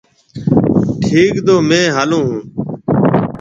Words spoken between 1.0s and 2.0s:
ٺيڪ تو ميه